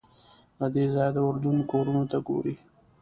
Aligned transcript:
له 0.59 0.67
دې 0.75 0.85
ځایه 0.93 1.11
د 1.13 1.17
اردن 1.27 1.57
کورونو 1.71 2.03
ته 2.11 2.17
ګورې. 2.27 2.55